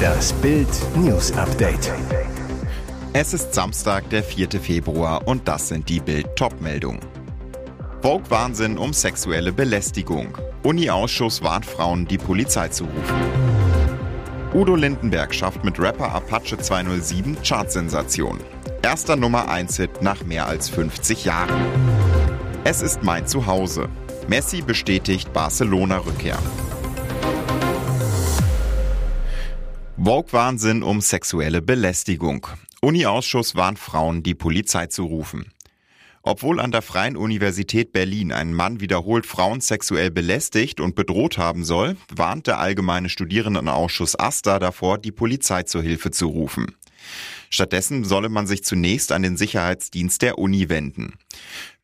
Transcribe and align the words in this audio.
Das 0.00 0.32
Bild 0.34 0.68
News 0.96 1.32
Update. 1.32 1.92
Es 3.12 3.34
ist 3.34 3.54
Samstag, 3.54 4.08
der 4.10 4.22
4. 4.22 4.48
Februar 4.60 5.26
und 5.26 5.46
das 5.46 5.68
sind 5.68 5.88
die 5.88 6.00
Bild 6.00 6.36
Topmeldungen. 6.36 7.00
Vogue 8.02 8.30
Wahnsinn 8.30 8.78
um 8.78 8.92
sexuelle 8.92 9.52
Belästigung. 9.52 10.38
Uni-Ausschuss 10.62 11.42
warnt 11.42 11.66
Frauen, 11.66 12.06
die 12.06 12.18
Polizei 12.18 12.68
zu 12.68 12.84
rufen. 12.84 13.50
Udo 14.54 14.74
Lindenberg 14.74 15.34
schafft 15.34 15.64
mit 15.64 15.78
Rapper 15.78 16.12
Apache 16.12 16.58
207 16.58 17.36
Chartsensation. 17.42 18.40
Erster 18.82 19.16
Nummer 19.16 19.48
1 19.48 19.76
Hit 19.76 20.02
nach 20.02 20.24
mehr 20.24 20.46
als 20.46 20.68
50 20.68 21.24
Jahren. 21.24 21.54
Es 22.64 22.82
ist 22.82 23.02
mein 23.02 23.26
Zuhause. 23.26 23.88
Messi 24.28 24.62
bestätigt 24.62 25.32
Barcelona-Rückkehr. 25.32 26.38
Vogue-Wahnsinn 30.02 30.82
um 30.82 31.02
sexuelle 31.02 31.60
Belästigung. 31.60 32.46
Uni-Ausschuss 32.80 33.54
warnt 33.54 33.78
Frauen, 33.78 34.22
die 34.22 34.34
Polizei 34.34 34.86
zu 34.86 35.04
rufen. 35.04 35.52
Obwohl 36.22 36.58
an 36.58 36.72
der 36.72 36.80
Freien 36.80 37.18
Universität 37.18 37.92
Berlin 37.92 38.32
ein 38.32 38.54
Mann 38.54 38.80
wiederholt 38.80 39.26
Frauen 39.26 39.60
sexuell 39.60 40.10
belästigt 40.10 40.80
und 40.80 40.94
bedroht 40.94 41.36
haben 41.36 41.64
soll, 41.64 41.98
warnt 42.08 42.46
der 42.46 42.58
Allgemeine 42.58 43.10
Studierendenausschuss 43.10 44.18
AStA 44.18 44.58
davor, 44.58 44.96
die 44.96 45.12
Polizei 45.12 45.64
zur 45.64 45.82
Hilfe 45.82 46.10
zu 46.10 46.28
rufen. 46.28 46.74
Stattdessen 47.50 48.04
solle 48.04 48.30
man 48.30 48.46
sich 48.46 48.64
zunächst 48.64 49.12
an 49.12 49.22
den 49.22 49.36
Sicherheitsdienst 49.36 50.22
der 50.22 50.38
Uni 50.38 50.70
wenden. 50.70 51.18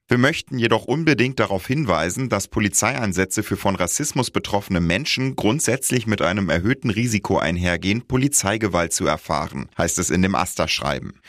Wir 0.09 0.19
möchten 0.19 0.57
jedoch 0.59 0.85
unbedingt 0.85 1.41
darauf 1.41 1.67
hinweisen, 1.67 2.29
dass 2.29 2.47
Polizeieinsätze 2.47 3.43
für 3.43 3.57
von 3.57 3.75
Rassismus 3.75 4.31
betroffene 4.31 4.81
Menschen 4.81 5.35
grundsätzlich 5.35 6.07
mit 6.07 6.23
einem 6.23 6.49
erhöhten 6.49 6.91
Risiko 6.91 7.39
einhergehen, 7.39 8.03
Polizeigewalt 8.03 8.93
zu 8.93 9.05
erfahren, 9.07 9.69
heißt 9.77 9.99
es 9.99 10.11
in 10.11 10.23
dem 10.23 10.37
AStA-Schreiben. 10.37 11.21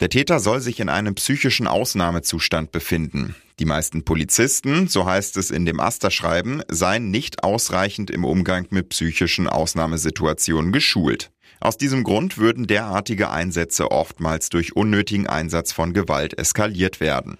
Der 0.00 0.10
Täter 0.10 0.38
soll 0.38 0.60
sich 0.60 0.80
in 0.80 0.90
einem 0.90 1.14
psychischen 1.14 1.66
Ausnahmezustand 1.66 2.72
befinden. 2.72 3.34
Die 3.58 3.64
meisten 3.64 4.04
Polizisten, 4.04 4.88
so 4.88 5.06
heißt 5.06 5.38
es 5.38 5.50
in 5.50 5.64
dem 5.64 5.80
Aster-Schreiben, 5.80 6.62
seien 6.68 7.10
nicht 7.10 7.42
ausreichend 7.42 8.10
im 8.10 8.24
Umgang 8.24 8.66
mit 8.68 8.90
psychischen 8.90 9.46
Ausnahmesituationen 9.46 10.72
geschult. 10.72 11.30
Aus 11.58 11.78
diesem 11.78 12.04
Grund 12.04 12.36
würden 12.36 12.66
derartige 12.66 13.30
Einsätze 13.30 13.90
oftmals 13.90 14.50
durch 14.50 14.76
unnötigen 14.76 15.26
Einsatz 15.26 15.72
von 15.72 15.92
Gewalt 15.94 16.38
eskaliert 16.38 17.00
werden. 17.00 17.38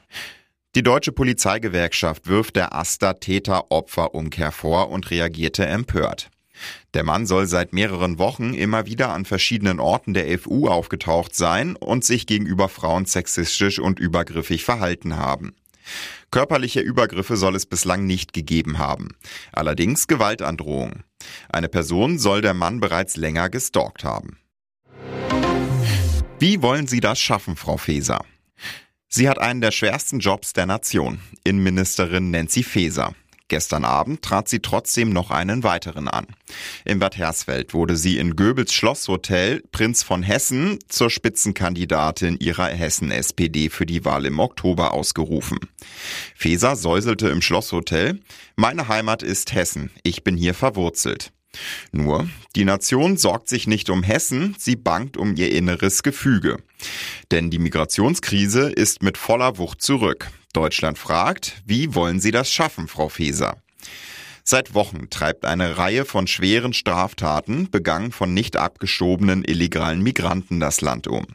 Die 0.77 0.85
deutsche 0.85 1.11
Polizeigewerkschaft 1.11 2.29
wirft 2.29 2.55
der 2.55 2.73
Asta 2.73 3.15
Täter-Opfer-Umkehr 3.15 4.53
vor 4.53 4.91
und 4.91 5.11
reagierte 5.11 5.67
empört. 5.67 6.31
Der 6.95 7.03
Mann 7.03 7.27
soll 7.27 7.49
seit 7.49 7.73
mehreren 7.73 8.21
Wochen 8.21 8.55
immer 8.55 8.87
wieder 8.87 9.13
an 9.13 9.25
verschiedenen 9.25 9.81
Orten 9.81 10.15
der 10.15 10.39
FU 10.39 10.69
aufgetaucht 10.69 11.35
sein 11.35 11.75
und 11.75 12.05
sich 12.05 12.25
gegenüber 12.25 12.69
Frauen 12.69 13.05
sexistisch 13.05 13.81
und 13.81 13.99
übergriffig 13.99 14.63
verhalten 14.63 15.17
haben. 15.17 15.57
Körperliche 16.31 16.79
Übergriffe 16.79 17.37
soll 17.37 17.57
es 17.57 17.67
bislang 17.67 18.07
nicht 18.07 18.33
gegeben 18.33 18.79
haben. 18.79 19.17
Allerdings 19.51 20.07
Gewaltandrohung. 20.07 21.03
Eine 21.49 21.69
Person 21.69 22.21
soll 22.21 22.43
der 22.43 22.55
Mann 22.55 22.79
bereits 22.79 23.17
länger 23.17 23.51
gestalkt 23.51 24.05
haben. 24.05 24.39
Wie 26.39 26.63
wollen 26.63 26.87
Sie 26.87 27.01
das 27.01 27.19
schaffen, 27.19 27.57
Frau 27.57 27.77
Feser? 27.77 28.25
Sie 29.13 29.29
hat 29.29 29.41
einen 29.41 29.61
der 29.61 29.73
schwersten 29.73 30.21
Jobs 30.21 30.53
der 30.53 30.67
Nation, 30.67 31.19
Innenministerin 31.43 32.31
Nancy 32.31 32.63
Faeser. 32.63 33.13
Gestern 33.49 33.85
Abend 33.85 34.23
trat 34.23 34.49
sie 34.49 34.61
trotzdem 34.61 35.13
noch 35.13 35.33
einen 35.33 35.65
weiteren 35.65 36.07
an. 36.07 36.29
Im 36.85 37.01
Bad 37.01 37.17
Hersfeld 37.17 37.75
wurde 37.75 37.97
sie 37.97 38.19
in 38.19 38.37
Goebbels 38.37 38.73
Schlosshotel 38.73 39.65
Prinz 39.73 40.05
von 40.05 40.23
Hessen 40.23 40.79
zur 40.87 41.11
Spitzenkandidatin 41.11 42.37
ihrer 42.39 42.69
Hessen-SPD 42.69 43.69
für 43.69 43.85
die 43.85 44.05
Wahl 44.05 44.27
im 44.27 44.39
Oktober 44.39 44.95
ausgerufen. 44.95 45.59
Feser 46.37 46.77
säuselte 46.77 47.31
im 47.31 47.43
Schlosshotel, 47.43 48.21
meine 48.55 48.87
Heimat 48.87 49.25
ist 49.25 49.53
Hessen, 49.53 49.91
ich 50.05 50.23
bin 50.23 50.37
hier 50.37 50.55
verwurzelt. 50.55 51.33
Nur, 51.93 52.29
die 52.57 52.65
Nation 52.65 53.17
sorgt 53.17 53.49
sich 53.49 53.67
nicht 53.67 53.91
um 53.91 54.03
Hessen, 54.03 54.55
sie 54.59 54.77
bangt 54.77 55.17
um 55.17 55.35
ihr 55.37 55.53
inneres 55.53 56.03
Gefüge. 56.03 56.59
Denn 57.31 57.51
die 57.51 57.59
Migrationskrise 57.59 58.71
ist 58.71 59.03
mit 59.03 59.19
voller 59.19 59.59
Wucht 59.59 59.83
zurück. 59.83 60.29
Deutschland 60.53 60.99
fragt, 60.99 61.63
wie 61.65 61.95
wollen 61.95 62.21
Sie 62.21 62.33
das 62.33 62.53
schaffen, 62.53 62.89
Frau 62.89 63.09
Feser? 63.09 63.57
Seit 64.43 64.75
Wochen 64.75 65.11
treibt 65.11 65.45
eine 65.45 65.79
Reihe 65.79 66.05
von 66.05 66.27
schweren 66.27 66.73
Straftaten, 66.73 67.71
begangen 67.71 68.11
von 68.11 68.35
nicht 68.35 68.57
abgeschobenen 68.57 69.45
illegalen 69.45 70.03
Migranten, 70.03 70.59
das 70.59 70.81
Land 70.81 71.07
um. 71.07 71.27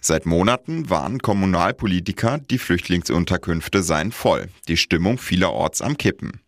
Seit 0.00 0.26
Monaten 0.26 0.90
warnen 0.90 1.20
Kommunalpolitiker, 1.20 2.38
die 2.38 2.58
Flüchtlingsunterkünfte 2.58 3.82
seien 3.82 4.10
voll, 4.10 4.48
die 4.66 4.76
Stimmung 4.76 5.18
vielerorts 5.18 5.80
am 5.80 5.96
Kippen. 5.96 6.40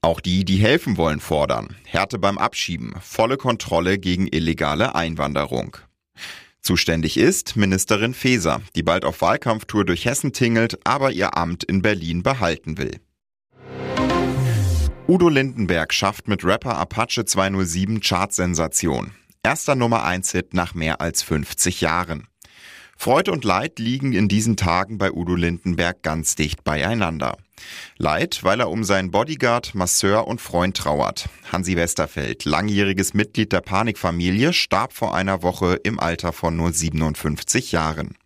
Auch 0.00 0.20
die, 0.20 0.44
die 0.44 0.56
helfen 0.56 0.96
wollen, 0.96 1.20
fordern 1.20 1.76
Härte 1.84 2.18
beim 2.18 2.38
Abschieben, 2.38 2.94
volle 3.00 3.36
Kontrolle 3.36 3.98
gegen 3.98 4.26
illegale 4.26 4.94
Einwanderung. 4.94 5.76
Zuständig 6.60 7.16
ist 7.16 7.56
Ministerin 7.56 8.14
Faeser, 8.14 8.62
die 8.76 8.82
bald 8.84 9.04
auf 9.04 9.20
Wahlkampftour 9.20 9.84
durch 9.84 10.04
Hessen 10.04 10.32
tingelt, 10.32 10.78
aber 10.84 11.10
ihr 11.10 11.36
Amt 11.36 11.64
in 11.64 11.82
Berlin 11.82 12.22
behalten 12.22 12.78
will. 12.78 13.00
Udo 15.08 15.28
Lindenberg 15.28 15.92
schafft 15.92 16.28
mit 16.28 16.44
Rapper 16.44 16.76
Apache 16.76 17.24
207 17.24 18.00
Chartsensation. 18.00 19.10
Erster 19.42 19.74
Nummer 19.74 20.04
1 20.04 20.30
Hit 20.30 20.54
nach 20.54 20.74
mehr 20.74 21.00
als 21.00 21.24
50 21.24 21.80
Jahren. 21.80 22.28
Freude 22.96 23.32
und 23.32 23.42
Leid 23.42 23.80
liegen 23.80 24.12
in 24.12 24.28
diesen 24.28 24.56
Tagen 24.56 24.98
bei 24.98 25.10
Udo 25.10 25.34
Lindenberg 25.34 26.02
ganz 26.02 26.36
dicht 26.36 26.62
beieinander. 26.62 27.36
Leid, 27.98 28.40
weil 28.42 28.60
er 28.60 28.70
um 28.70 28.84
seinen 28.84 29.10
Bodyguard, 29.10 29.74
Masseur 29.74 30.26
und 30.26 30.40
Freund 30.40 30.76
trauert. 30.76 31.28
Hansi 31.50 31.76
Westerfeld, 31.76 32.44
langjähriges 32.44 33.14
Mitglied 33.14 33.52
der 33.52 33.60
Panikfamilie, 33.60 34.52
starb 34.52 34.92
vor 34.92 35.14
einer 35.14 35.42
Woche 35.42 35.74
im 35.82 36.00
Alter 36.00 36.32
von 36.32 36.56
nur 36.56 36.72
57 36.72 37.72
Jahren. 37.72 38.16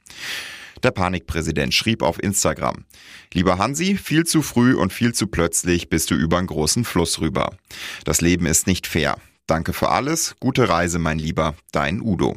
Der 0.83 0.91
Panikpräsident 0.91 1.75
schrieb 1.75 2.03
auf 2.03 2.23
Instagram, 2.23 2.85
Lieber 3.33 3.59
Hansi, 3.59 3.97
viel 3.97 4.25
zu 4.25 4.43
früh 4.43 4.75
und 4.75 4.93
viel 4.93 5.13
zu 5.15 5.27
plötzlich 5.27 5.89
bist 5.89 6.11
du 6.11 6.15
über 6.15 6.39
einen 6.39 6.47
großen 6.47 6.85
Fluss 6.85 7.21
rüber. 7.21 7.57
Das 8.05 8.21
Leben 8.21 8.47
ist 8.47 8.67
nicht 8.67 8.87
fair. 8.87 9.17
Danke 9.47 9.73
für 9.73 9.91
alles, 9.91 10.37
gute 10.41 10.69
Reise, 10.69 10.99
mein 10.99 11.19
Lieber, 11.19 11.55
dein 11.73 12.01
Udo. 12.01 12.37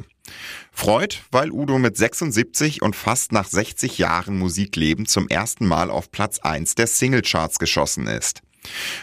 Freud, 0.72 1.16
weil 1.30 1.50
Udo 1.50 1.78
mit 1.78 1.96
76 1.96 2.82
und 2.82 2.96
fast 2.96 3.32
nach 3.32 3.46
60 3.46 3.98
Jahren 3.98 4.38
Musikleben 4.38 5.06
zum 5.06 5.28
ersten 5.28 5.66
Mal 5.66 5.90
auf 5.90 6.10
Platz 6.10 6.38
1 6.38 6.74
der 6.74 6.86
Singlecharts 6.86 7.58
geschossen 7.58 8.06
ist. 8.06 8.42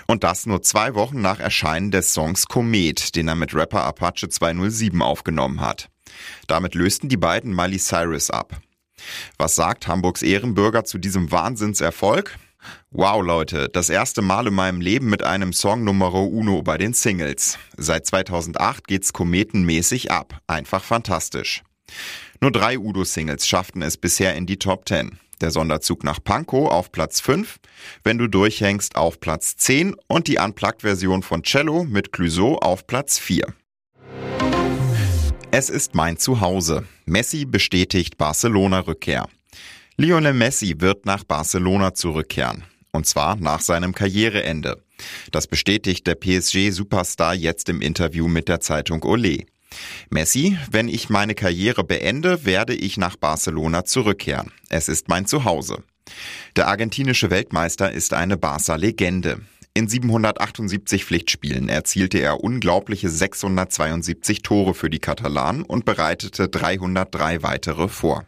Und 0.06 0.24
das 0.24 0.46
nur 0.46 0.62
zwei 0.62 0.94
Wochen 0.94 1.22
nach 1.22 1.40
Erscheinen 1.40 1.92
des 1.92 2.14
Songs 2.14 2.48
Komet, 2.48 3.16
den 3.16 3.28
er 3.28 3.36
mit 3.36 3.54
Rapper 3.54 3.84
Apache 3.84 4.30
207 4.30 5.02
aufgenommen 5.02 5.62
hat. 5.62 5.90
Damit 6.48 6.76
lösten 6.76 7.10
die 7.10 7.18
beiden 7.18 7.56
Miley 7.56 7.80
Cyrus 7.80 8.30
ab. 8.30 8.62
Was 9.38 9.56
sagt 9.56 9.88
Hamburgs 9.88 10.22
Ehrenbürger 10.22 10.84
zu 10.84 10.98
diesem 10.98 11.32
Wahnsinnserfolg? 11.32 12.38
Wow, 12.92 13.24
Leute, 13.24 13.70
das 13.70 13.90
erste 13.90 14.22
Mal 14.22 14.48
in 14.48 14.54
meinem 14.54 14.82
Leben 14.82 15.10
mit 15.10 15.24
einem 15.24 15.54
Song 15.54 15.84
Numero 15.84 16.24
Uno 16.26 16.62
bei 16.62 16.78
den 16.78 16.94
Singles. 16.94 17.58
Seit 17.78 18.06
2008 18.06 18.88
geht's 18.88 19.14
kometenmäßig 19.14 20.12
ab. 20.12 20.40
Einfach 20.48 20.84
fantastisch. 20.84 21.64
Nur 22.42 22.52
drei 22.52 22.78
Udo-Singles 22.78 23.48
schafften 23.48 23.82
es 23.82 23.98
bisher 23.98 24.36
in 24.36 24.46
die 24.46 24.58
Top 24.58 24.88
10. 24.88 25.20
Der 25.42 25.52
Sonderzug 25.52 26.04
nach 26.04 26.24
Pankow 26.24 26.70
auf 26.72 26.92
Platz 26.92 27.22
5, 27.22 27.58
Wenn 28.04 28.18
du 28.18 28.28
durchhängst 28.28 28.96
auf 28.96 29.20
Platz 29.20 29.56
10 29.58 29.96
und 30.08 30.28
die 30.28 30.40
Unplugged-Version 30.40 31.22
von 31.22 31.44
Cello 31.44 31.84
mit 31.84 32.12
Clouseau 32.12 32.58
auf 32.58 32.88
Platz 32.88 33.20
4. 33.20 33.54
Es 35.52 35.70
ist 35.70 35.96
mein 35.96 36.18
Zuhause. 36.18 36.86
Messi 37.06 37.46
bestätigt 37.46 38.18
Barcelona-Rückkehr. 38.18 39.28
Lionel 40.00 40.34
Messi 40.34 40.76
wird 40.78 41.08
nach 41.08 41.24
Barcelona 41.24 41.96
zurückkehren. 41.96 42.64
Und 42.92 43.08
zwar 43.08 43.36
nach 43.36 43.62
seinem 43.62 43.96
Karriereende. 43.96 44.84
Das 45.32 45.48
bestätigt 45.48 46.06
der 46.06 46.14
PSG-Superstar 46.14 47.34
jetzt 47.34 47.68
im 47.68 47.82
Interview 47.82 48.28
mit 48.28 48.48
der 48.48 48.60
Zeitung 48.60 49.02
Olé. 49.02 49.48
Messi, 50.12 50.56
wenn 50.70 50.88
ich 50.88 51.10
meine 51.10 51.34
Karriere 51.34 51.84
beende, 51.84 52.46
werde 52.46 52.76
ich 52.76 52.98
nach 52.98 53.16
Barcelona 53.16 53.86
zurückkehren. 53.86 54.52
Es 54.70 54.88
ist 54.88 55.10
mein 55.10 55.26
Zuhause. 55.26 55.84
Der 56.56 56.68
argentinische 56.68 57.32
Weltmeister 57.32 57.92
ist 57.92 58.14
eine 58.14 58.38
Barca-Legende. 58.38 59.42
In 59.74 59.88
778 59.88 61.06
Pflichtspielen 61.06 61.70
erzielte 61.70 62.20
er 62.20 62.44
unglaubliche 62.44 63.10
672 63.10 64.44
Tore 64.44 64.76
für 64.76 64.92
die 64.92 65.00
Katalanen 65.00 65.64
und 65.64 65.86
bereitete 65.86 66.50
303 66.50 67.42
weitere 67.42 67.88
vor. 67.88 68.28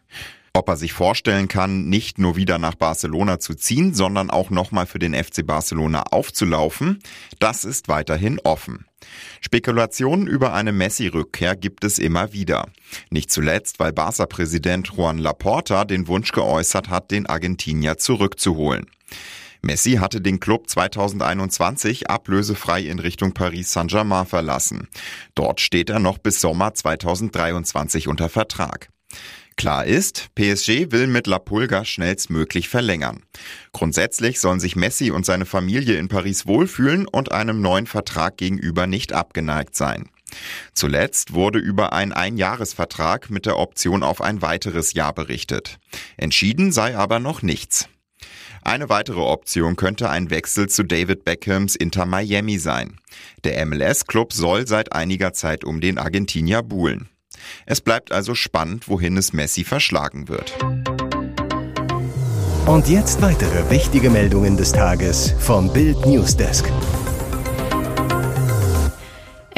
Ob 0.53 0.67
er 0.67 0.77
sich 0.77 0.93
vorstellen 0.93 1.47
kann, 1.47 1.89
nicht 1.89 2.17
nur 2.17 2.35
wieder 2.35 2.57
nach 2.57 2.75
Barcelona 2.75 3.39
zu 3.39 3.53
ziehen, 3.55 3.93
sondern 3.93 4.29
auch 4.29 4.49
nochmal 4.49 4.85
für 4.85 4.99
den 4.99 5.13
FC 5.13 5.45
Barcelona 5.45 6.03
aufzulaufen, 6.03 6.99
das 7.39 7.65
ist 7.65 7.87
weiterhin 7.87 8.39
offen. 8.39 8.85
Spekulationen 9.41 10.27
über 10.27 10.53
eine 10.53 10.71
Messi-Rückkehr 10.71 11.55
gibt 11.55 11.83
es 11.83 11.99
immer 11.99 12.33
wieder. 12.33 12.67
Nicht 13.09 13.31
zuletzt, 13.31 13.79
weil 13.79 13.93
Barca-Präsident 13.93 14.91
Juan 14.95 15.17
Laporta 15.17 15.85
den 15.85 16.07
Wunsch 16.07 16.31
geäußert 16.31 16.89
hat, 16.89 17.11
den 17.11 17.25
Argentinier 17.25 17.97
zurückzuholen. 17.97 18.87
Messi 19.61 19.93
hatte 19.93 20.21
den 20.21 20.39
Club 20.39 20.69
2021 20.69 22.09
ablösefrei 22.09 22.81
in 22.81 22.99
Richtung 22.99 23.33
Paris 23.33 23.73
Saint-Germain 23.73 24.25
verlassen. 24.25 24.87
Dort 25.35 25.59
steht 25.59 25.89
er 25.89 25.99
noch 25.99 26.17
bis 26.17 26.39
Sommer 26.39 26.73
2023 26.73 28.07
unter 28.07 28.29
Vertrag. 28.29 28.89
Klar 29.59 29.85
ist, 29.85 30.33
PSG 30.35 30.93
will 30.93 31.07
mit 31.07 31.27
La 31.27 31.37
Pulga 31.37 31.83
schnellstmöglich 31.83 32.69
verlängern. 32.69 33.23
Grundsätzlich 33.73 34.39
sollen 34.39 34.61
sich 34.61 34.77
Messi 34.77 35.11
und 35.11 35.25
seine 35.25 35.45
Familie 35.45 35.97
in 35.97 36.07
Paris 36.07 36.47
wohlfühlen 36.47 37.05
und 37.05 37.33
einem 37.33 37.59
neuen 37.59 37.85
Vertrag 37.85 38.37
gegenüber 38.37 38.87
nicht 38.87 39.11
abgeneigt 39.11 39.75
sein. 39.75 40.07
Zuletzt 40.73 41.33
wurde 41.33 41.59
über 41.59 41.91
einen 41.91 42.13
Einjahresvertrag 42.13 43.29
mit 43.29 43.45
der 43.45 43.57
Option 43.57 44.01
auf 44.01 44.21
ein 44.21 44.41
weiteres 44.41 44.93
Jahr 44.93 45.11
berichtet. 45.11 45.77
Entschieden 46.15 46.71
sei 46.71 46.95
aber 46.95 47.19
noch 47.19 47.41
nichts. 47.41 47.89
Eine 48.61 48.87
weitere 48.87 49.19
Option 49.19 49.75
könnte 49.75 50.09
ein 50.09 50.29
Wechsel 50.29 50.69
zu 50.69 50.83
David 50.83 51.25
Beckhams 51.25 51.75
Inter 51.75 52.05
Miami 52.05 52.59
sein. 52.59 52.95
Der 53.43 53.65
MLS-Club 53.65 54.31
soll 54.31 54.67
seit 54.67 54.93
einiger 54.93 55.33
Zeit 55.33 55.65
um 55.65 55.81
den 55.81 55.97
Argentinier 55.97 56.63
buhlen. 56.63 57.09
Es 57.65 57.81
bleibt 57.81 58.11
also 58.11 58.35
spannend, 58.35 58.87
wohin 58.87 59.17
es 59.17 59.33
Messi 59.33 59.63
verschlagen 59.63 60.27
wird. 60.27 60.53
Und 62.65 62.87
jetzt 62.87 63.21
weitere 63.21 63.69
wichtige 63.71 64.09
Meldungen 64.09 64.55
des 64.55 64.71
Tages 64.71 65.33
vom 65.39 65.73
Bild 65.73 66.05
Newsdesk. 66.05 66.65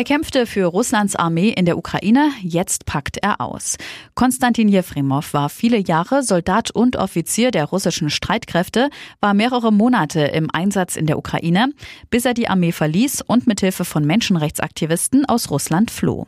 Er 0.01 0.05
kämpfte 0.05 0.47
für 0.47 0.65
Russlands 0.65 1.15
Armee 1.15 1.49
in 1.49 1.65
der 1.65 1.77
Ukraine, 1.77 2.31
jetzt 2.41 2.87
packt 2.87 3.17
er 3.17 3.39
aus. 3.39 3.77
Konstantin 4.15 4.67
Jefremov 4.67 5.31
war 5.35 5.47
viele 5.47 5.77
Jahre 5.77 6.23
Soldat 6.23 6.71
und 6.71 6.95
Offizier 6.95 7.51
der 7.51 7.65
russischen 7.65 8.09
Streitkräfte, 8.09 8.89
war 9.19 9.35
mehrere 9.35 9.71
Monate 9.71 10.21
im 10.21 10.49
Einsatz 10.49 10.95
in 10.95 11.05
der 11.05 11.19
Ukraine, 11.19 11.71
bis 12.09 12.25
er 12.25 12.33
die 12.33 12.47
Armee 12.47 12.71
verließ 12.71 13.21
und 13.21 13.45
mithilfe 13.45 13.85
von 13.85 14.03
Menschenrechtsaktivisten 14.03 15.25
aus 15.27 15.51
Russland 15.51 15.91
floh. 15.91 16.25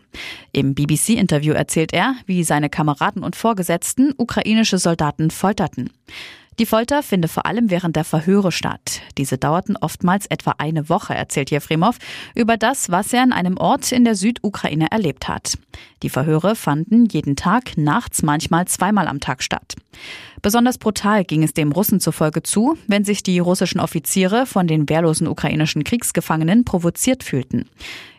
Im 0.52 0.76
BBC-Interview 0.76 1.54
erzählt 1.54 1.94
er, 1.94 2.14
wie 2.28 2.44
seine 2.44 2.70
Kameraden 2.70 3.24
und 3.24 3.36
Vorgesetzten 3.36 4.14
ukrainische 4.16 4.78
Soldaten 4.78 5.32
folterten. 5.32 5.90
Die 6.60 6.66
Folter 6.68 7.02
finde 7.02 7.28
vor 7.28 7.46
allem 7.46 7.72
während 7.72 7.96
der 7.96 8.04
Verhöre 8.04 8.52
statt. 8.52 9.02
Diese 9.18 9.38
dauerten 9.38 9.76
oftmals 9.76 10.28
etwa 10.28 10.56
eine 10.60 10.88
Woche, 10.88 11.16
erzählt 11.16 11.50
Jefremov, 11.50 11.98
über 12.36 12.58
das, 12.58 12.92
was 12.92 13.12
er 13.12 13.24
an 13.24 13.34
einem 13.34 13.58
Ort 13.58 13.92
in 13.92 14.06
der 14.06 14.16
Südukraine 14.16 14.92
erlebt 14.92 15.28
hat. 15.28 15.58
Die 16.04 16.10
Verhöre 16.10 16.56
fanden 16.56 17.06
jeden 17.06 17.36
Tag, 17.36 17.76
nachts 17.78 18.22
manchmal 18.22 18.68
zweimal 18.68 19.08
am 19.08 19.20
Tag 19.20 19.42
statt. 19.42 19.76
Besonders 20.44 20.78
brutal 20.78 21.24
ging 21.24 21.42
es 21.42 21.54
dem 21.54 21.72
Russen 21.72 22.00
zufolge 22.00 22.44
zu, 22.44 22.78
wenn 22.88 23.06
sich 23.06 23.24
die 23.24 23.40
russischen 23.40 23.80
Offiziere 23.80 24.46
von 24.46 24.68
den 24.68 24.90
wehrlosen 24.90 25.28
ukrainischen 25.28 25.84
Kriegsgefangenen 25.84 26.66
provoziert 26.66 27.24
fühlten. 27.24 27.70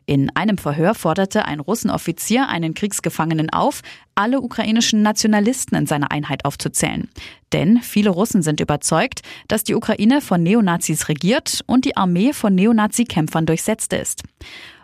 In 0.06 0.30
einem 0.36 0.58
Verhör 0.58 0.94
forderte 0.94 1.46
ein 1.46 1.60
Russenoffizier 1.60 2.48
einen 2.48 2.74
Kriegsgefangenen 2.74 3.50
auf, 3.50 3.80
alle 4.14 4.40
ukrainischen 4.40 5.02
Nationalisten 5.02 5.76
in 5.76 5.86
seiner 5.86 6.10
Einheit 6.10 6.44
aufzuzählen. 6.44 7.08
Denn 7.52 7.80
viele 7.80 8.10
Russen 8.10 8.42
sind 8.42 8.60
überzeugt, 8.60 9.22
dass 9.48 9.64
die 9.64 9.74
Ukraine 9.74 10.20
von 10.20 10.42
Neonazis 10.42 11.08
regiert 11.08 11.62
und 11.66 11.84
die 11.84 11.96
Armee 11.96 12.32
von 12.32 12.54
Neonazi-Kämpfern 12.54 13.46
durchsetzt 13.46 13.92
ist. 13.92 14.22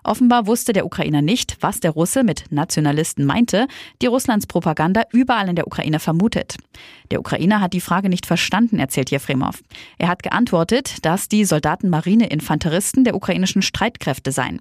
Offenbar 0.03 0.47
wusste 0.47 0.73
der 0.73 0.87
Ukrainer 0.87 1.23
nicht, 1.23 1.57
was 1.61 1.81
der 1.81 1.91
Russe 1.91 2.25
mit 2.25 2.45
Nationalisten 2.51 3.25
meinte, 3.25 3.67
die 4.03 4.07
Russlands 4.07 4.47
Propaganda 4.47 5.03
überall 5.13 5.49
in 5.49 5.57
der 5.57 5.67
Ukraine 5.67 6.01
vermutet. 6.01 6.57
Der 7.11 7.21
Ukrainer 7.21 7.61
hat 7.61 7.73
die 7.73 7.81
Frage 7.81 8.09
nicht 8.09 8.27
verstanden, 8.27 8.79
erzählt 8.79 9.11
Jefremov. 9.11 9.63
Er 9.99 10.09
hat 10.09 10.23
geantwortet, 10.23 11.05
dass 11.05 11.29
die 11.29 11.45
Soldaten 11.45 11.91
Marineinfanteristen 11.91 13.05
der 13.05 13.15
ukrainischen 13.15 13.63
Streitkräfte 13.63 14.33
seien. 14.33 14.61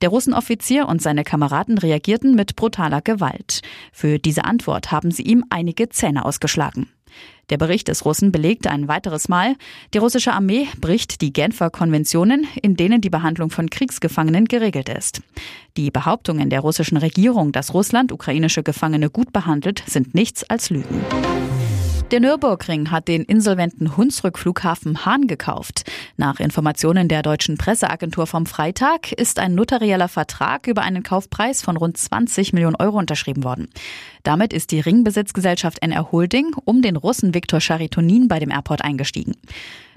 Der 0.00 0.08
Russenoffizier 0.08 0.88
und 0.88 1.02
seine 1.02 1.24
Kameraden 1.24 1.76
reagierten 1.78 2.34
mit 2.34 2.56
brutaler 2.56 3.02
Gewalt. 3.02 3.60
Für 3.92 4.18
diese 4.18 4.44
Antwort 4.44 4.90
haben 4.92 5.10
sie 5.10 5.22
ihm 5.22 5.44
einige 5.50 5.88
Zähne 5.90 6.24
ausgeschlagen. 6.24 6.88
Der 7.50 7.58
Bericht 7.58 7.88
des 7.88 8.04
Russen 8.04 8.30
belegte 8.32 8.70
ein 8.70 8.88
weiteres 8.88 9.28
Mal, 9.28 9.56
die 9.92 9.98
russische 9.98 10.32
Armee 10.32 10.68
bricht 10.80 11.20
die 11.20 11.32
Genfer 11.32 11.70
Konventionen, 11.70 12.46
in 12.62 12.76
denen 12.76 13.00
die 13.00 13.10
Behandlung 13.10 13.50
von 13.50 13.68
Kriegsgefangenen 13.68 14.46
geregelt 14.46 14.88
ist. 14.88 15.20
Die 15.76 15.90
Behauptungen 15.90 16.48
der 16.48 16.60
russischen 16.60 16.96
Regierung, 16.96 17.52
dass 17.52 17.74
Russland 17.74 18.12
ukrainische 18.12 18.62
Gefangene 18.62 19.10
gut 19.10 19.32
behandelt, 19.32 19.82
sind 19.86 20.14
nichts 20.14 20.48
als 20.48 20.70
Lügen. 20.70 21.04
Der 22.10 22.18
Nürburgring 22.18 22.90
hat 22.90 23.06
den 23.06 23.22
insolventen 23.22 23.96
Hunsrück-Flughafen 23.96 25.06
Hahn 25.06 25.28
gekauft. 25.28 25.88
Nach 26.16 26.40
Informationen 26.40 27.06
der 27.06 27.22
deutschen 27.22 27.56
Presseagentur 27.56 28.26
vom 28.26 28.46
Freitag 28.46 29.12
ist 29.12 29.38
ein 29.38 29.54
notarieller 29.54 30.08
Vertrag 30.08 30.66
über 30.66 30.82
einen 30.82 31.04
Kaufpreis 31.04 31.62
von 31.62 31.76
rund 31.76 31.96
20 31.96 32.52
Millionen 32.52 32.74
Euro 32.74 32.98
unterschrieben 32.98 33.44
worden. 33.44 33.68
Damit 34.24 34.52
ist 34.52 34.72
die 34.72 34.80
Ringbesitzgesellschaft 34.80 35.82
NR 35.82 36.10
Holding 36.10 36.50
um 36.64 36.82
den 36.82 36.96
Russen 36.96 37.32
Viktor 37.32 37.60
Charitonin 37.60 38.26
bei 38.26 38.40
dem 38.40 38.50
Airport 38.50 38.82
eingestiegen. 38.82 39.36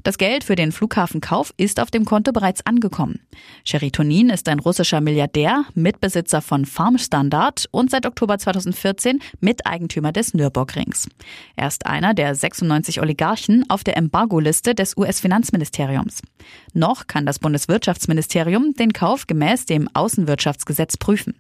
Das 0.04 0.18
Geld 0.18 0.44
für 0.44 0.58
den 0.58 0.74
Flughafenkauf 0.74 1.54
ist 1.56 1.80
auf 1.80 1.90
dem 1.90 2.04
Konto 2.04 2.34
bereits 2.34 2.66
angekommen. 2.66 3.22
Charitonin 3.66 4.30
ist 4.30 4.50
ein 4.50 4.60
russischer 4.60 5.00
Milliardär, 5.00 5.64
Mitbesitzer 5.76 6.42
von 6.42 6.66
Farmstandard 6.66 7.70
und 7.72 7.90
seit 7.90 8.06
Oktober 8.06 8.38
2014 8.38 9.22
Miteigentümer 9.40 10.12
des 10.12 10.34
Nürburgrings. 10.34 11.08
Er 11.56 11.70
ist 11.70 11.86
einer 11.86 12.14
der 12.14 12.36
96 12.36 13.00
Oligarchen 13.00 13.64
auf 13.70 13.86
der 13.86 13.96
Embargo-Liste 13.96 14.76
des 14.76 14.98
US-Finanzministeriums. 14.98 16.22
Noch 16.74 17.08
kann 17.08 17.26
das 17.26 17.40
Bundeswirtschaftsministerium 17.40 18.74
den 18.74 18.92
Kauf 18.92 19.26
gemäß 19.26 19.66
dem 19.66 19.88
Außenwirtschaftsgesetz 19.94 20.98
prüfen. 20.98 21.34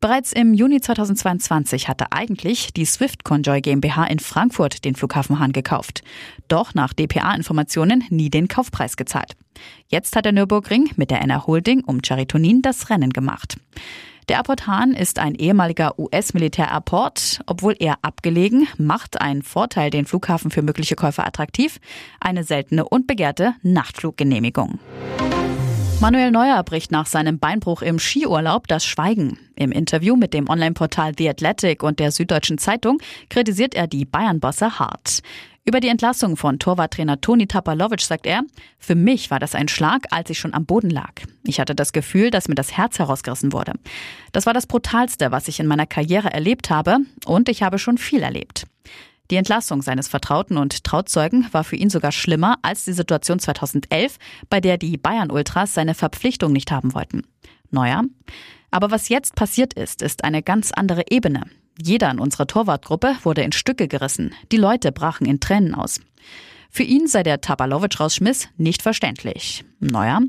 Bereits 0.00 0.32
im 0.32 0.52
Juni 0.52 0.80
2022 0.80 1.88
hatte 1.88 2.12
eigentlich 2.12 2.72
die 2.74 2.84
Swift 2.84 3.24
Conjoy 3.24 3.60
GmbH 3.62 4.04
in 4.04 4.18
Frankfurt 4.18 4.84
den 4.84 4.94
Flughafen 4.94 5.38
Hahn 5.38 5.52
gekauft. 5.52 6.02
Doch 6.48 6.74
nach 6.74 6.92
DPA-Informationen 6.92 8.04
nie 8.10 8.28
den 8.28 8.46
Kaufpreis 8.46 8.96
gezahlt. 8.96 9.36
Jetzt 9.88 10.14
hat 10.14 10.26
der 10.26 10.32
Nürburgring 10.32 10.90
mit 10.96 11.10
der 11.10 11.22
NR 11.22 11.46
Holding 11.46 11.82
um 11.82 12.02
Charitonin 12.02 12.60
das 12.60 12.90
Rennen 12.90 13.10
gemacht. 13.10 13.56
Der 14.28 14.38
Airport 14.38 14.66
Hahn 14.66 14.92
ist 14.92 15.20
ein 15.20 15.36
ehemaliger 15.36 15.98
US-Militär-Airport. 15.98 17.40
Obwohl 17.46 17.76
eher 17.78 17.98
abgelegen, 18.02 18.66
macht 18.76 19.20
ein 19.20 19.42
Vorteil 19.42 19.90
den 19.90 20.04
Flughafen 20.04 20.50
für 20.50 20.62
mögliche 20.62 20.96
Käufer 20.96 21.24
attraktiv. 21.24 21.78
Eine 22.20 22.42
seltene 22.42 22.88
und 22.88 23.06
begehrte 23.06 23.54
Nachtfluggenehmigung. 23.62 24.80
Manuel 26.00 26.30
Neuer 26.30 26.62
bricht 26.62 26.92
nach 26.92 27.06
seinem 27.06 27.38
Beinbruch 27.38 27.80
im 27.80 27.98
Skiurlaub 27.98 28.68
das 28.68 28.84
Schweigen. 28.84 29.38
Im 29.56 29.72
Interview 29.72 30.14
mit 30.14 30.34
dem 30.34 30.48
Online-Portal 30.48 31.12
The 31.16 31.30
Athletic 31.30 31.82
und 31.82 31.98
der 31.98 32.12
Süddeutschen 32.12 32.58
Zeitung 32.58 32.98
kritisiert 33.30 33.74
er 33.74 33.86
die 33.86 34.04
Bayern-Bosse 34.04 34.78
hart. 34.78 35.22
Über 35.64 35.80
die 35.80 35.88
Entlassung 35.88 36.36
von 36.36 36.60
Torwarttrainer 36.60 37.20
Toni 37.20 37.48
Tapalovic 37.48 38.02
sagt 38.02 38.26
er, 38.26 38.42
für 38.78 38.94
mich 38.94 39.32
war 39.32 39.40
das 39.40 39.56
ein 39.56 39.66
Schlag, 39.66 40.06
als 40.10 40.30
ich 40.30 40.38
schon 40.38 40.54
am 40.54 40.64
Boden 40.64 40.90
lag. 40.90 41.12
Ich 41.44 41.58
hatte 41.58 41.74
das 41.74 41.92
Gefühl, 41.92 42.30
dass 42.30 42.46
mir 42.46 42.54
das 42.54 42.76
Herz 42.76 43.00
herausgerissen 43.00 43.52
wurde. 43.52 43.72
Das 44.30 44.46
war 44.46 44.54
das 44.54 44.68
Brutalste, 44.68 45.32
was 45.32 45.48
ich 45.48 45.58
in 45.58 45.66
meiner 45.66 45.86
Karriere 45.86 46.32
erlebt 46.32 46.70
habe 46.70 46.98
und 47.24 47.48
ich 47.48 47.64
habe 47.64 47.80
schon 47.80 47.98
viel 47.98 48.22
erlebt. 48.22 48.66
Die 49.30 49.36
Entlassung 49.36 49.82
seines 49.82 50.08
Vertrauten 50.08 50.56
und 50.56 50.84
Trauzeugen 50.84 51.48
war 51.52 51.64
für 51.64 51.76
ihn 51.76 51.90
sogar 51.90 52.12
schlimmer 52.12 52.58
als 52.62 52.84
die 52.84 52.92
Situation 52.92 53.38
2011, 53.38 54.18
bei 54.48 54.60
der 54.60 54.78
die 54.78 54.96
Bayern-Ultras 54.96 55.74
seine 55.74 55.94
Verpflichtung 55.94 56.52
nicht 56.52 56.70
haben 56.70 56.94
wollten. 56.94 57.22
Neuer. 57.70 58.04
Aber 58.70 58.90
was 58.90 59.08
jetzt 59.08 59.34
passiert 59.34 59.74
ist, 59.74 60.02
ist 60.02 60.24
eine 60.24 60.42
ganz 60.42 60.72
andere 60.72 61.04
Ebene. 61.10 61.42
Jeder 61.80 62.10
in 62.10 62.20
unserer 62.20 62.46
Torwartgruppe 62.46 63.16
wurde 63.22 63.42
in 63.42 63.52
Stücke 63.52 63.88
gerissen. 63.88 64.34
Die 64.52 64.56
Leute 64.56 64.92
brachen 64.92 65.26
in 65.26 65.40
Tränen 65.40 65.74
aus. 65.74 66.00
Für 66.76 66.82
ihn 66.82 67.06
sei 67.06 67.22
der 67.22 67.40
Tapalovic-Rausschmiss 67.40 68.50
nicht 68.58 68.82
verständlich. 68.82 69.64
Naja, 69.80 70.20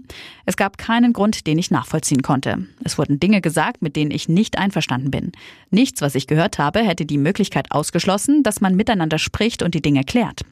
es 0.46 0.56
gab 0.56 0.78
keinen 0.78 1.12
Grund, 1.12 1.46
den 1.46 1.58
ich 1.58 1.72
nachvollziehen 1.72 2.22
konnte. 2.22 2.68
Es 2.86 2.98
wurden 2.98 3.20
Dinge 3.20 3.42
gesagt, 3.42 3.82
mit 3.82 3.98
denen 3.98 4.12
ich 4.12 4.30
nicht 4.30 4.58
einverstanden 4.58 5.12
bin. 5.12 5.34
Nichts, 5.72 6.02
was 6.02 6.16
ich 6.16 6.26
gehört 6.26 6.58
habe, 6.58 6.80
hätte 6.80 7.06
die 7.06 7.18
Möglichkeit 7.18 7.74
ausgeschlossen, 7.74 8.44
dass 8.44 8.62
man 8.62 8.78
miteinander 8.78 9.18
spricht 9.18 9.62
und 9.62 9.76
die 9.76 9.82
Dinge 9.82 10.06
klärt. 10.06 10.44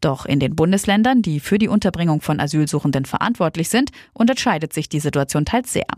Doch 0.00 0.24
in 0.24 0.38
den 0.38 0.54
Bundesländern, 0.54 1.20
die 1.20 1.40
für 1.40 1.58
die 1.58 1.66
Unterbringung 1.66 2.20
von 2.20 2.38
Asylsuchenden 2.38 3.04
verantwortlich 3.04 3.70
sind, 3.70 3.90
unterscheidet 4.12 4.72
sich 4.72 4.88
die 4.88 5.00
Situation 5.00 5.44
teils 5.44 5.72
sehr. 5.72 5.88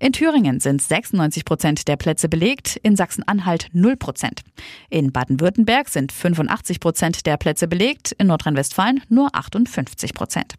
In 0.00 0.14
Thüringen 0.14 0.58
sind 0.60 0.80
96 0.80 1.44
Prozent 1.44 1.86
der 1.86 1.96
Plätze 1.96 2.30
belegt, 2.30 2.80
in 2.82 2.96
Sachsen-Anhalt 2.96 3.68
0 3.74 3.96
Prozent. 3.96 4.40
In 4.88 5.12
Baden-Württemberg 5.12 5.90
sind 5.90 6.12
85 6.12 6.80
Prozent 6.80 7.26
der 7.26 7.36
Plätze 7.36 7.68
belegt, 7.68 8.12
in 8.12 8.26
Nordrhein-Westfalen 8.26 9.02
nur 9.10 9.28
58 9.34 10.14
Prozent. 10.14 10.54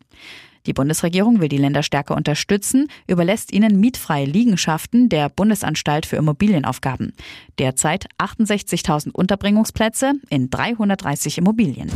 Die 0.70 0.74
Bundesregierung 0.74 1.42
will 1.42 1.50
die 1.50 1.58
Länder 1.58 1.82
stärker 1.82 2.16
unterstützen, 2.16 2.90
überlässt 3.08 3.52
ihnen 3.52 3.80
mietfreie 3.80 4.26
Liegenschaften 4.26 5.10
der 5.10 5.28
Bundesanstalt 5.28 6.06
für 6.06 6.18
Immobilienaufgaben. 6.18 7.14
Derzeit 7.58 8.06
68.000 8.20 9.10
Unterbringungsplätze 9.10 10.14
in 10.30 10.52
330 10.52 11.40
Immobilien. 11.40 11.90